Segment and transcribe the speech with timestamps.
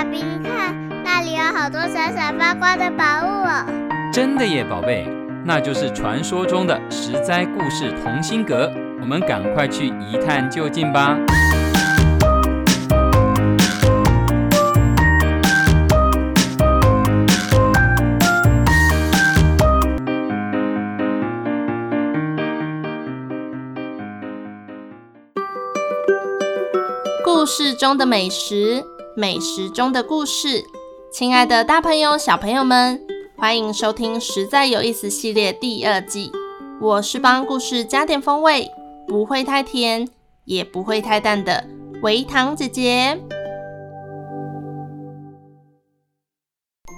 [0.00, 3.66] 爸比，你看那里有好多闪闪发光的宝物哦！
[4.10, 5.06] 真的耶，宝贝，
[5.44, 8.72] 那就是传说中的十灾故事同心阁。
[8.98, 11.18] 我们赶快去一探究竟吧！
[27.22, 28.82] 故事中的美食，
[29.16, 30.64] 美食中的故事。
[31.12, 33.00] 亲爱的大朋友、小朋友们，
[33.36, 36.30] 欢迎收听《实在有意思》系列第二季。
[36.80, 38.70] 我是帮故事加点风味，
[39.08, 40.08] 不会太甜，
[40.44, 41.64] 也不会太淡的
[42.02, 43.20] 维糖姐姐。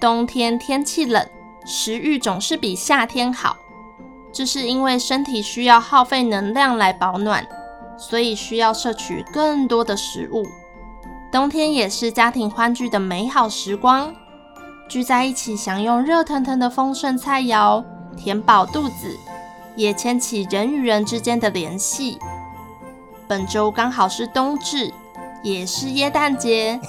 [0.00, 1.26] 冬天天气冷，
[1.66, 3.56] 食欲总是比夏天好，
[4.32, 7.46] 这是因为身体需要耗费能量来保暖。
[8.00, 10.46] 所以需要摄取更多的食物。
[11.30, 14.14] 冬天也是家庭欢聚的美好时光，
[14.88, 17.84] 聚在一起享用热腾腾的丰盛菜肴，
[18.16, 19.14] 填饱肚子，
[19.76, 22.18] 也牵起人与人之间的联系。
[23.26, 24.90] 本周刚好是冬至，
[25.42, 26.80] 也是耶诞节。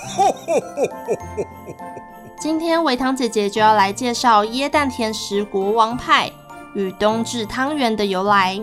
[2.40, 6.32] 今天维糖姐姐就要来介绍椰蛋甜食国王派
[6.74, 8.58] 与冬至汤圆的由来。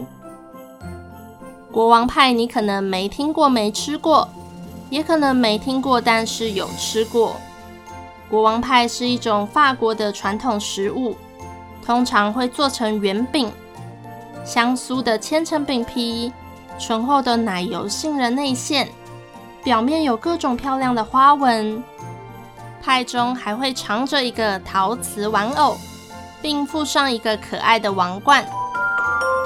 [1.70, 4.26] 国王派，你可能没听过、没吃过，
[4.90, 7.36] 也可能没听过，但是有吃过。
[8.28, 11.16] 国王派是一种法国的传统食物，
[11.84, 13.52] 通常会做成圆饼，
[14.44, 16.32] 香酥的千层饼皮，
[16.78, 18.88] 醇厚的奶油杏仁内馅，
[19.62, 21.82] 表面有各种漂亮的花纹。
[22.82, 25.76] 派中还会藏着一个陶瓷玩偶，
[26.40, 28.46] 并附上一个可爱的王冠。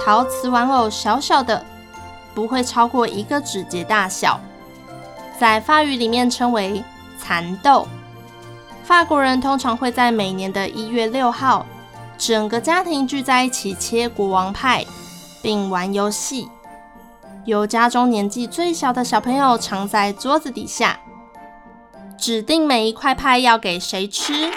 [0.05, 1.65] 陶瓷玩偶小小的。
[2.33, 4.39] 不会超过一个指节大小，
[5.41, 6.85] 在法语里面称为
[7.19, 7.89] 蚕豆。
[8.85, 11.65] 法国人通常会在每年的一月六号，
[12.19, 14.85] 整个家庭聚在一起切国王派，
[15.41, 16.47] 并玩游戏。
[17.47, 21.01] 由家中年纪最小的小朋友藏在桌子底下，
[22.19, 24.51] 指定每一块派要给谁吃，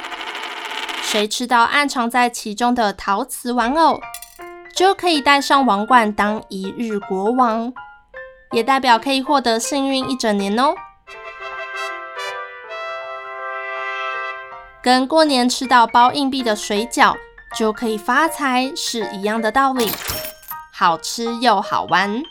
[1.02, 4.02] 谁吃到暗藏在其中的陶瓷玩偶，
[4.76, 7.72] 就可以戴上王冠当一日国王，
[8.53, 10.75] 也代表可以获得幸运一整年哦。
[14.81, 17.16] 跟过年吃到包硬币的水饺
[17.58, 19.90] 就可以发财是一样的道理，
[20.72, 22.22] 好吃又好玩。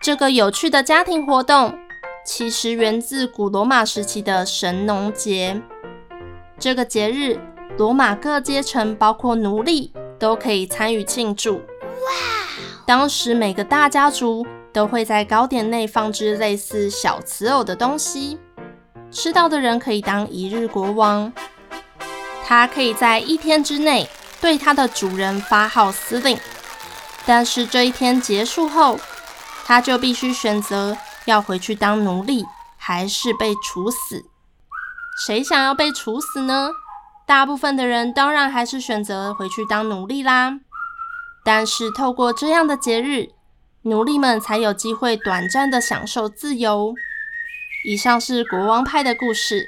[0.00, 1.78] 这个有趣的家庭活动
[2.24, 5.60] 其实源自古罗马时期的神农节。
[6.58, 7.38] 这个节日，
[7.76, 11.56] 罗马各阶层，包括奴隶，都可以参与庆祝。
[11.56, 12.12] 哇！
[12.86, 18.38] 当时每个大家族都会在糕点内放置类似小瓷偶的东西，
[19.10, 21.32] 吃到的人可以当一日国王。
[22.44, 24.08] 他可以在一天之内
[24.40, 26.38] 对他的主人发号施令，
[27.24, 28.98] 但是这一天结束后，
[29.64, 32.44] 他就必须选择要回去当奴隶，
[32.76, 34.24] 还是被处死。
[35.26, 36.70] 谁想要被处死呢？
[37.26, 40.58] 大部分的人当然还是选择回去当奴隶啦，
[41.44, 43.28] 但是透过这样的节日，
[43.82, 46.94] 奴隶们才有机会短暂的享受自由。
[47.86, 49.66] 以上是国王派的故事。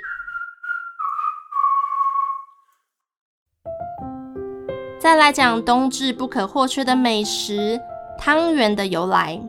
[4.98, 7.80] 再来讲冬至不可或缺的美食
[8.18, 9.40] 汤圆的由来。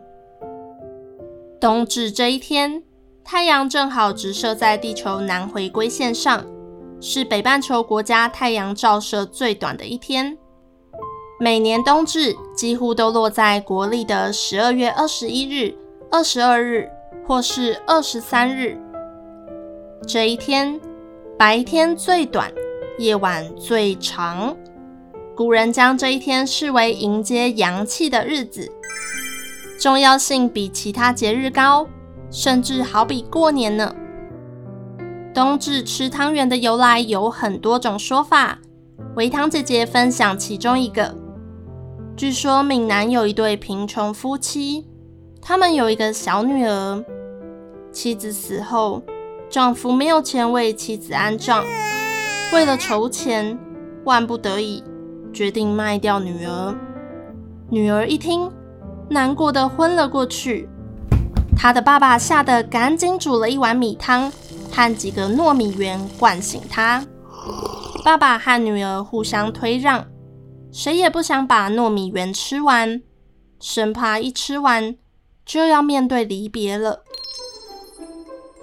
[1.60, 2.82] 冬至这一天，
[3.24, 6.46] 太阳正好直射在地球南回归线上。
[7.02, 10.38] 是北半球国家太阳照射最短的一天。
[11.44, 15.76] 每年冬至几乎都落在国历的十二月二十一日、
[16.10, 16.88] 二十二日
[17.28, 18.80] 或是二十三日。
[20.08, 20.80] 这一天，
[21.38, 22.50] 白天最短，
[22.98, 24.56] 夜晚最长。
[25.36, 28.72] 古人将这一天视为迎接阳气的日子，
[29.78, 31.86] 重要性比其他节日高，
[32.32, 33.94] 甚至好比过年呢。
[35.34, 38.60] 冬至吃汤圆的由来有很多种说法，
[39.18, 41.23] 维糖姐姐分享其中一个。
[42.16, 44.86] 据说闽南有一对贫穷夫妻，
[45.42, 47.04] 他们有一个小女儿，
[47.92, 49.02] 妻子死后，
[49.50, 51.64] 丈夫没有钱为妻子安葬，
[52.54, 53.58] 为了筹钱，
[54.06, 54.84] 万不得已
[55.34, 56.76] 决定卖掉女儿。
[57.70, 58.52] 女儿一听，
[59.10, 60.70] 难过的昏了过去，
[61.58, 64.32] 她的爸爸吓得赶紧煮了一碗米汤。
[64.76, 67.06] 和几个糯米圆唤醒她，
[68.04, 70.04] 爸爸和女儿互相推让，
[70.74, 73.00] 谁也不想把糯米圆吃完，
[73.60, 74.96] 生怕一吃完
[75.46, 77.04] 就要面对离别了。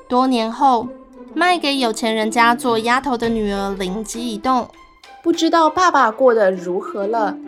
[0.09, 0.89] 多年后，
[1.35, 4.69] 卖给有钱人家做丫头的女儿灵机一动，
[5.23, 7.39] 不知道爸爸过得如何了。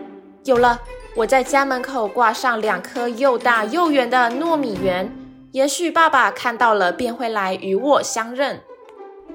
[0.44, 0.78] 有了，
[1.16, 5.12] 我在家门口挂上两颗又大又圆的糯米圆，
[5.50, 8.60] 也许爸爸看到了便会来与我相认。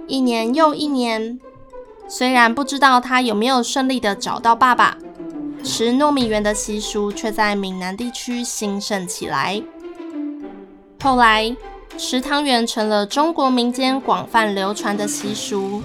[0.08, 1.38] 一年又一年，
[2.08, 4.98] 虽然不知道他有没有顺利的找到爸爸，
[5.64, 9.62] 吃糯米圆的习俗却在闽南地区兴盛起来。
[11.02, 11.56] 后来，
[11.98, 15.82] 吃汤圆成了中国民间广泛流传的习俗。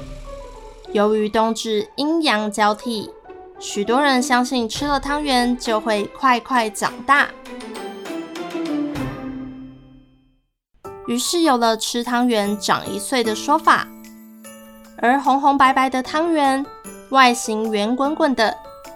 [0.93, 3.11] 由于冬至阴阳交替。
[3.59, 7.29] 许多人相信吃了汤圆就会快快长大，
[11.07, 13.87] 于是有了吃汤圆长一岁的说法。
[14.97, 16.67] 而红红白白的汤圆，
[17.11, 18.53] 外形圆滚滚的，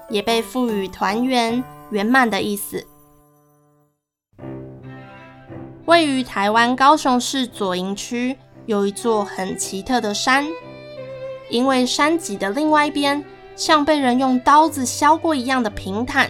[0.09, 2.87] 也被赋予团圆圆满的意思。
[5.87, 8.37] 位于台湾高雄市左营区，
[8.67, 10.47] 有一座很奇特的山，
[11.49, 13.25] 因为山脊的另外一边。
[13.57, 16.29] 像被人用刀子削过一样的平坦，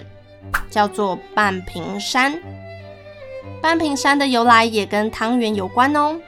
[0.71, 2.41] 叫做半平山。
[3.61, 6.21] 半平山的由来也跟汤圆有关哦。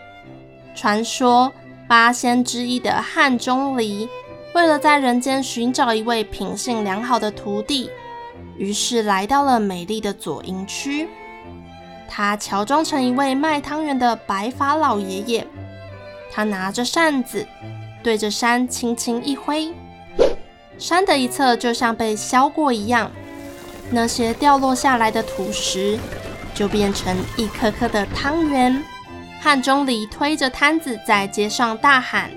[0.75, 1.53] 传说
[1.87, 4.09] 八仙之一的汉钟离，
[4.58, 7.88] 为了在人间寻找一位品性良好的徒弟，
[8.56, 11.08] 于是来到了美丽的左营区。
[12.08, 15.46] 他乔装成一位卖汤圆的白发老爷爷，
[16.32, 17.46] 他拿着扇子，
[18.02, 19.72] 对着山轻轻一挥。
[20.76, 23.12] 山的一侧就像被削过一样，
[23.93, 25.96] 那些掉落下来的土石
[26.52, 28.82] 就变成一颗颗的汤圆。
[29.40, 32.28] 汉钟离推着摊子在街上大喊：“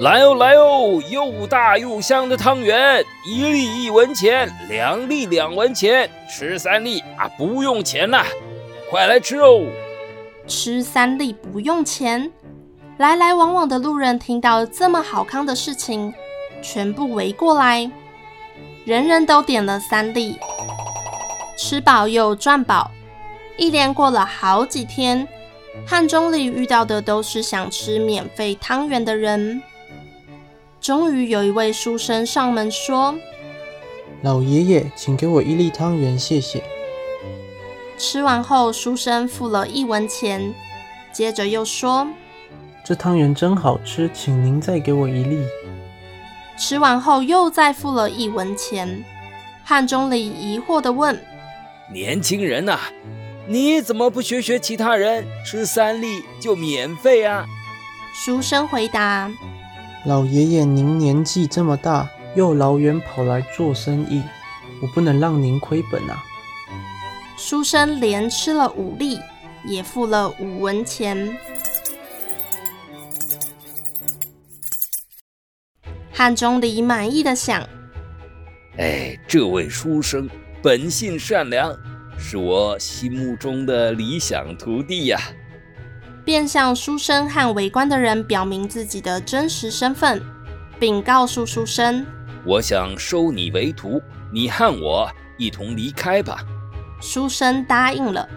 [0.00, 8.24] 来哦，来哦，又大又香的汤圆，一粒一文钱，两粒两文钱，吃三粒啊不用钱呐，
[8.90, 9.66] 快来吃哦！
[10.46, 12.32] 吃三粒不用钱。”
[12.96, 16.14] 来来往往的路人听到这么好康的事情。
[16.62, 17.90] 全部围过来，
[18.86, 20.38] 人人都点了三粒，
[21.58, 22.90] 吃饱又赚饱。
[23.58, 25.28] 一连过了好几天，
[25.86, 29.62] 汉钟离遇到的都是想吃免费汤圆的人。
[30.90, 33.14] 终于有一位书生上门说
[34.22, 36.64] ：“老爷爷，请给我一粒汤圆，谢谢。”
[37.96, 40.52] 吃完后，书生付了一文钱，
[41.12, 42.08] 接着又说
[42.82, 45.38] ：“这汤圆真好吃，请您再给我一粒。”
[46.58, 49.04] 吃完后又再付了一文钱，
[49.62, 51.16] 汉钟离疑惑地问
[51.94, 52.80] ：“年轻人呐，
[53.46, 57.46] 你怎么不学学其他人，吃三粒就免费啊？”
[58.12, 59.30] 书生回答
[60.06, 64.22] ：“老爷爷，您年纪这么大，又老远跑来做生意，
[64.80, 66.16] 我不能让您亏本啊。”
[67.36, 69.18] 书生连吃了五粒，
[69.64, 71.36] 也付了五文钱。
[76.10, 77.62] 汉钟离满意的想
[78.78, 80.28] ：“哎，这位书生
[80.62, 81.74] 本性善良，
[82.18, 85.20] 是我心目中的理想徒弟呀。”
[86.24, 90.22] 便向书生和围观的人表明自己的真实身份，
[90.78, 92.06] 并告诉书生
[92.44, 94.00] ：“我想收你为徒，
[94.32, 96.44] 你和我一同离开吧。”
[97.00, 98.28] 书生答应了。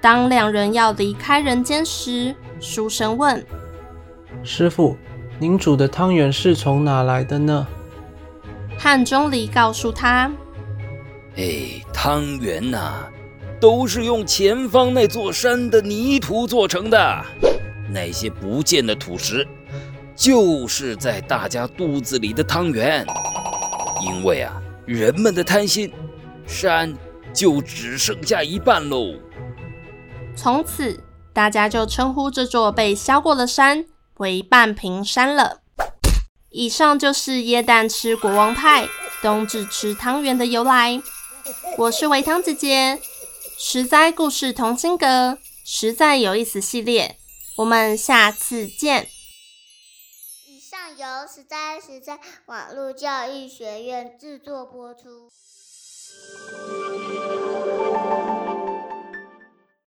[0.00, 3.44] 当两人要离开人间时，书生问
[4.42, 4.96] ：“师傅。”
[5.40, 7.66] 您煮的汤圆是从哪来的呢？
[8.78, 10.30] 汉钟离告诉他
[11.36, 13.10] ：“哎，汤圆呐、啊，
[13.60, 17.24] 都是用前方那座山的泥土做成的。
[17.92, 19.46] 那些不见的土石，
[20.16, 23.06] 就是在大家肚子里的汤圆。
[24.02, 25.92] 因为啊，人们的贪心，
[26.46, 26.96] 山
[27.34, 29.14] 就只剩下一半喽。
[30.34, 30.98] 从此，
[31.34, 33.84] 大家就称呼这座被削过的山。”
[34.20, 35.60] 为半平山了。
[36.50, 38.86] 以上就是耶诞吃国王派，
[39.22, 41.00] 冬至吃汤圆的由来。
[41.78, 42.98] 我是维汤姐姐，
[43.62, 47.18] 实在故事同心阁，实在有意思系列，
[47.58, 49.10] 我们下次见。
[50.46, 55.30] 以上由实在实在网络教育学院制作播出。